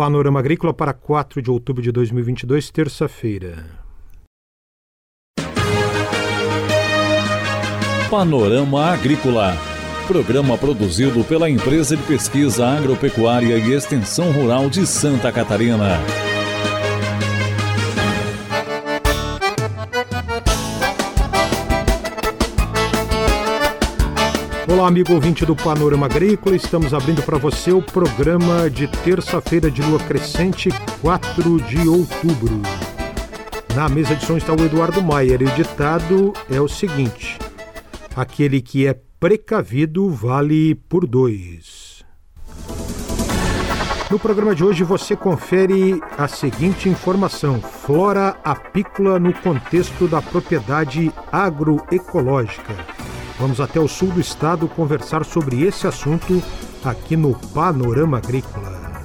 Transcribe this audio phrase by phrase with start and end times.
[0.00, 3.66] Panorama Agrícola para 4 de outubro de 2022, terça-feira.
[8.10, 9.54] Panorama Agrícola.
[10.06, 15.98] Programa produzido pela Empresa de Pesquisa Agropecuária e Extensão Rural de Santa Catarina.
[24.90, 26.56] Amigo ouvinte do Panorama Agrícola.
[26.56, 30.68] Estamos abrindo para você o programa de terça-feira de lua crescente,
[31.00, 32.60] 4 de outubro.
[33.76, 37.38] Na mesa de som está o Eduardo Maier e o ditado é o seguinte:
[38.16, 42.04] Aquele que é precavido vale por dois.
[44.10, 51.12] No programa de hoje você confere a seguinte informação: flora apícola no contexto da propriedade
[51.30, 52.74] agroecológica.
[53.40, 56.42] Vamos até o sul do estado conversar sobre esse assunto
[56.84, 59.00] aqui no Panorama Agrícola.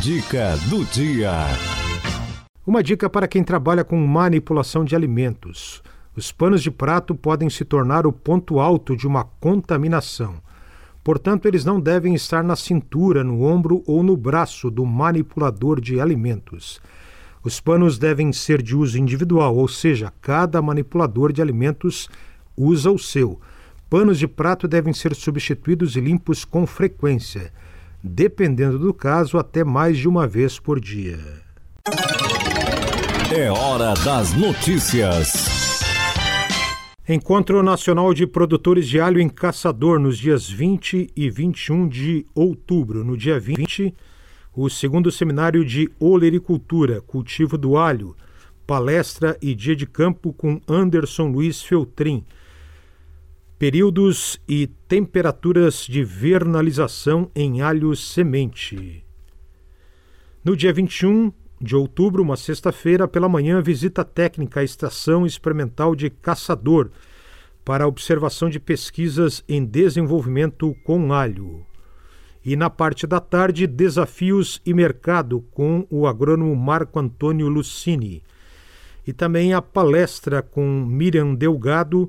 [0.00, 1.30] Dica do dia.
[2.66, 5.84] Uma dica para quem trabalha com manipulação de alimentos.
[6.16, 10.34] Os panos de prato podem se tornar o ponto alto de uma contaminação.
[11.04, 16.00] Portanto, eles não devem estar na cintura, no ombro ou no braço do manipulador de
[16.00, 16.80] alimentos.
[17.44, 22.08] Os panos devem ser de uso individual, ou seja, cada manipulador de alimentos
[22.58, 23.40] usa o seu.
[23.88, 27.52] Panos de prato devem ser substituídos e limpos com frequência,
[28.02, 31.18] dependendo do caso, até mais de uma vez por dia.
[33.34, 35.48] É hora das notícias.
[37.08, 43.02] Encontro Nacional de Produtores de Alho em Caçador nos dias 20 e 21 de outubro.
[43.02, 43.94] No dia 20,
[44.54, 48.14] o segundo seminário de olericultura, cultivo do alho,
[48.66, 52.22] palestra e dia de campo com Anderson Luiz Feltrin
[53.58, 59.04] Períodos e temperaturas de vernalização em alho semente.
[60.44, 66.08] No dia 21 de outubro, uma sexta-feira, pela manhã, visita técnica à Estação Experimental de
[66.08, 66.92] Caçador
[67.64, 71.66] para observação de pesquisas em desenvolvimento com alho.
[72.44, 78.22] E na parte da tarde, desafios e mercado com o agrônomo Marco Antônio Lucini.
[79.04, 82.08] E também a palestra com Miriam Delgado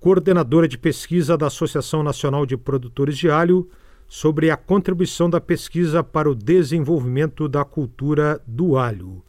[0.00, 3.68] coordenadora de pesquisa da Associação Nacional de Produtores de Alho,
[4.08, 9.22] sobre a contribuição da pesquisa para o desenvolvimento da cultura do alho.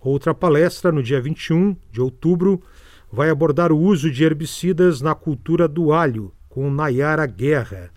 [0.00, 2.62] Outra palestra, no dia 21 de outubro,
[3.10, 7.90] vai abordar o uso de herbicidas na cultura do alho, com Nayara Guerra.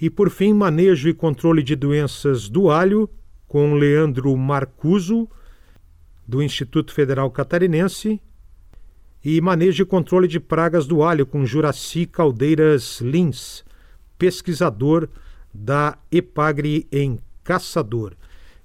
[0.00, 3.08] E, por fim, manejo e controle de doenças do alho,
[3.46, 5.28] com Leandro Marcuso,
[6.26, 8.20] do Instituto Federal Catarinense,
[9.24, 13.64] e manejo e controle de pragas do alho com Juraci Caldeiras Lins,
[14.18, 15.08] pesquisador
[15.52, 18.14] da Epagre em Caçador.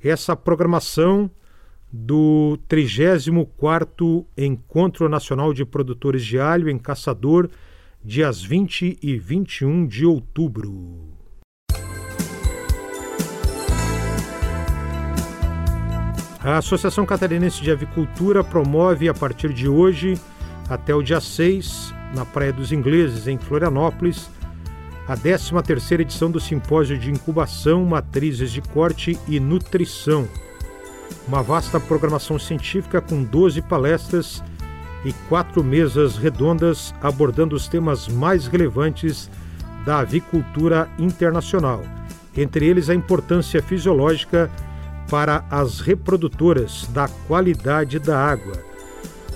[0.01, 1.29] Essa programação
[1.91, 7.49] do 34º Encontro Nacional de Produtores de Alho em Caçador,
[8.03, 11.15] dias 20 e 21 de outubro.
[16.43, 20.15] A Associação Catarinense de Avicultura promove a partir de hoje
[20.69, 24.29] até o dia 6, na Praia dos Ingleses, em Florianópolis,
[25.07, 30.27] a 13ª edição do Simpósio de Incubação, Matrizes de Corte e Nutrição.
[31.27, 34.43] Uma vasta programação científica com 12 palestras
[35.03, 39.29] e quatro mesas redondas abordando os temas mais relevantes
[39.85, 41.83] da avicultura internacional,
[42.35, 44.49] entre eles a importância fisiológica
[45.09, 48.53] para as reprodutoras da qualidade da água,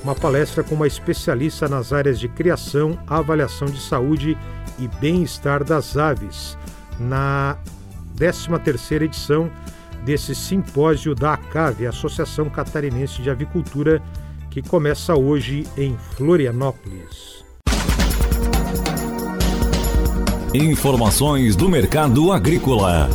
[0.04, 4.38] uma palestra com uma especialista nas áreas de criação, avaliação de saúde
[4.78, 6.58] e bem-estar das aves,
[7.00, 7.58] na
[8.18, 9.50] 13ª edição
[10.04, 14.02] desse simpósio da ACAVE, Associação Catarinense de Avicultura,
[14.50, 17.44] que começa hoje em Florianópolis.
[20.54, 23.08] Informações do mercado agrícola.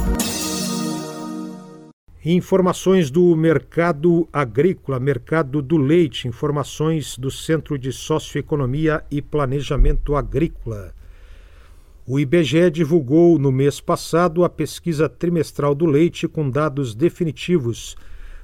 [2.27, 10.95] Informações do mercado agrícola, mercado do leite, informações do Centro de Socioeconomia e Planejamento Agrícola.
[12.07, 17.95] O IBGE divulgou no mês passado a pesquisa trimestral do leite com dados definitivos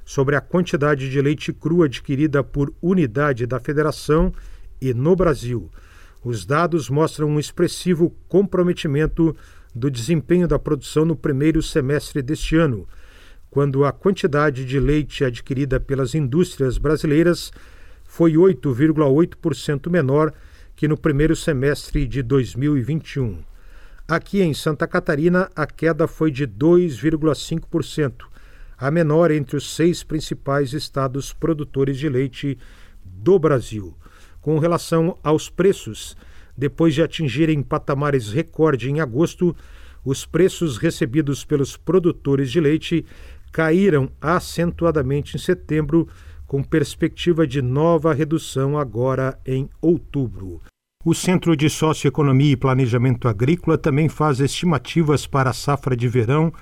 [0.05, 4.31] sobre a quantidade de leite cru adquirida por unidade da federação
[4.79, 5.71] e no Brasil.
[6.23, 9.35] Os dados mostram um expressivo comprometimento
[9.75, 12.87] do desempenho da produção no primeiro semestre deste ano
[13.51, 17.53] quando a quantidade de leite adquirida pelas indústrias brasileiras
[18.05, 20.33] foi 8,8% menor
[20.77, 23.39] que no primeiro semestre de 2021.
[24.09, 28.25] Aqui em Santa Catarina, a queda foi de 2,5%,
[28.79, 32.59] a menor entre os seis principais estados produtores de leite
[33.05, 33.95] do Brasil.
[34.41, 36.17] Com relação aos preços,
[36.57, 39.55] depois de atingirem patamares recorde em agosto,
[40.05, 43.05] os preços recebidos pelos produtores de leite
[43.53, 46.09] caíram acentuadamente em setembro,
[46.47, 50.61] com perspectiva de nova redução agora em outubro.
[51.05, 56.53] O Centro de Socioeconomia e Planejamento Agrícola também faz estimativas para a safra de verão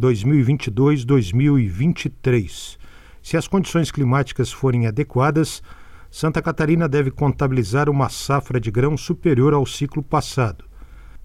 [0.00, 2.78] 2022-2023.
[3.22, 5.62] Se as condições climáticas forem adequadas,
[6.10, 10.64] Santa Catarina deve contabilizar uma safra de grão superior ao ciclo passado.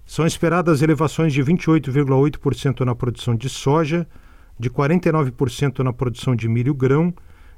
[0.04, 4.06] São esperadas elevações de 28,8% na produção de soja,
[4.60, 7.14] de 49% na produção de milho grão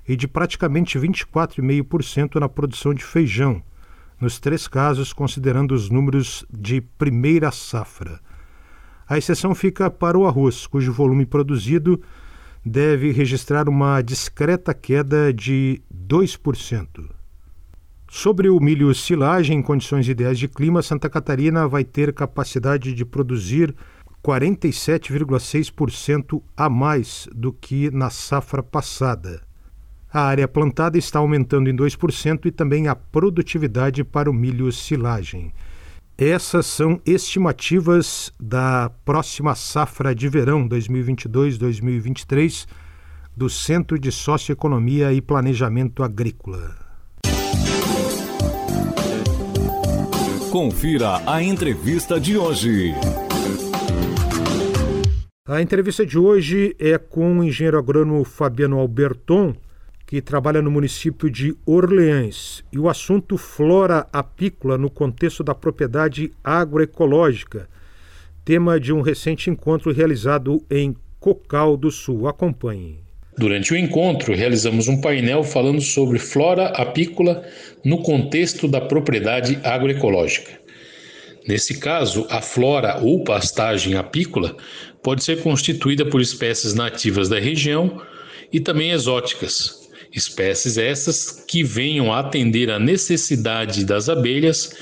[0.07, 3.61] e de praticamente 24,5% na produção de feijão,
[4.21, 8.21] nos três casos considerando os números de primeira safra.
[9.09, 12.01] A exceção fica para o arroz, cujo volume produzido
[12.65, 17.11] deve registrar uma discreta queda de 2%.
[18.09, 23.05] Sobre o milho silagem, em condições ideais de clima, Santa Catarina vai ter capacidade de
[23.05, 23.75] produzir
[24.23, 29.43] 47,6% a mais do que na safra passada.
[30.13, 35.55] A área plantada está aumentando em 2% e também a produtividade para o milho silagem.
[36.17, 42.67] Essas são estimativas da próxima safra de verão 2022-2023
[43.35, 46.77] do Centro de Socioeconomia e Planejamento Agrícola.
[50.51, 52.93] Confira a entrevista de hoje.
[55.49, 59.57] A entrevista de hoje é com o engenheiro agrônomo Fabiano Alberton,
[60.07, 66.31] que trabalha no município de Orleans, e o assunto flora apícola no contexto da propriedade
[66.45, 67.69] agroecológica,
[68.45, 72.29] tema de um recente encontro realizado em Cocal do Sul.
[72.29, 73.01] Acompanhe.
[73.37, 77.45] Durante o encontro, realizamos um painel falando sobre flora apícola
[77.85, 80.63] no contexto da propriedade agroecológica.
[81.49, 84.57] Nesse caso, a flora ou pastagem apícola
[85.03, 88.01] pode ser constituída por espécies nativas da região
[88.53, 94.75] e também exóticas, espécies essas que venham a atender à necessidade das abelhas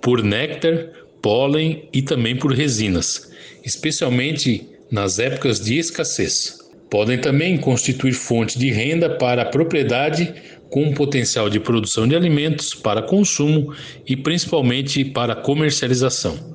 [0.00, 0.88] por néctar,
[1.20, 3.30] pólen e também por resinas,
[3.64, 6.58] especialmente nas épocas de escassez.
[6.90, 10.34] Podem também constituir fonte de renda para a propriedade
[10.68, 13.74] com potencial de produção de alimentos para consumo
[14.06, 16.51] e principalmente para comercialização.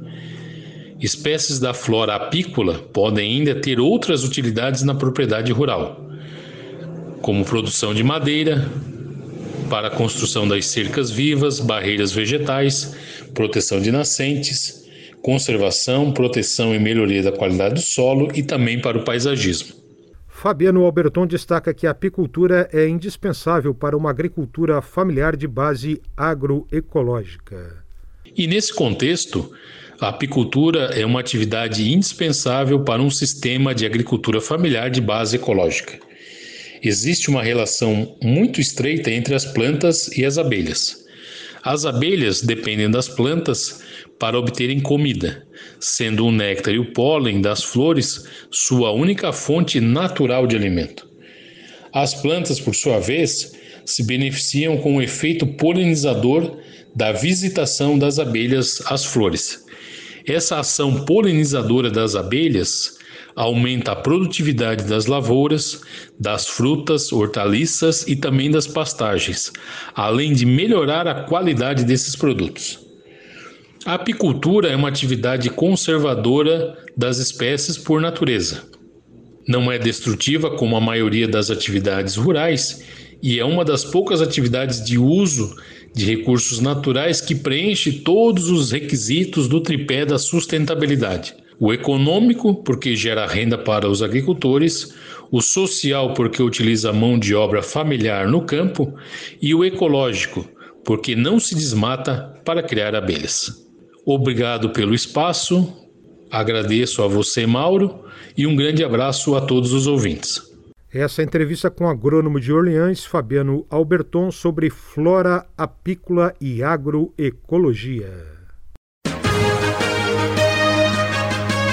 [0.99, 6.09] Espécies da flora apícola podem ainda ter outras utilidades na propriedade rural,
[7.21, 8.67] como produção de madeira,
[9.69, 12.95] para a construção das cercas vivas, barreiras vegetais,
[13.33, 14.87] proteção de nascentes,
[15.21, 19.75] conservação, proteção e melhoria da qualidade do solo e também para o paisagismo.
[20.27, 27.86] Fabiano Alberton destaca que a apicultura é indispensável para uma agricultura familiar de base agroecológica.
[28.37, 29.51] E nesse contexto,
[29.99, 35.97] a apicultura é uma atividade indispensável para um sistema de agricultura familiar de base ecológica.
[36.83, 41.03] Existe uma relação muito estreita entre as plantas e as abelhas.
[41.63, 43.81] As abelhas dependem das plantas
[44.19, 45.43] para obterem comida,
[45.79, 51.09] sendo o néctar e o pólen das flores sua única fonte natural de alimento.
[51.91, 53.53] As plantas, por sua vez,
[53.83, 56.59] se beneficiam com o efeito polinizador
[56.95, 59.65] da visitação das abelhas às flores.
[60.25, 62.97] Essa ação polinizadora das abelhas
[63.35, 65.81] aumenta a produtividade das lavouras,
[66.19, 69.53] das frutas, hortaliças e também das pastagens,
[69.93, 72.79] além de melhorar a qualidade desses produtos.
[73.85, 78.63] A apicultura é uma atividade conservadora das espécies por natureza.
[79.47, 82.83] Não é destrutiva como a maioria das atividades rurais
[83.21, 85.55] e é uma das poucas atividades de uso
[85.93, 91.35] de recursos naturais que preenche todos os requisitos do tripé da sustentabilidade.
[91.59, 94.93] O econômico, porque gera renda para os agricultores,
[95.31, 98.93] o social, porque utiliza a mão de obra familiar no campo,
[99.41, 100.47] e o ecológico,
[100.85, 103.65] porque não se desmata para criar abelhas.
[104.05, 105.73] Obrigado pelo espaço,
[106.29, 108.03] agradeço a você, Mauro,
[108.37, 110.46] e um grande abraço a todos os ouvintes.
[110.99, 118.11] Essa entrevista com o agrônomo de Orleans, Fabiano Alberton, sobre flora apícola e agroecologia.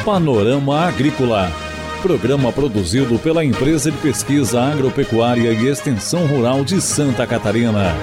[0.04, 1.50] Panorama Agrícola.
[2.02, 7.95] Programa produzido pela Empresa de Pesquisa Agropecuária e Extensão Rural de Santa Catarina.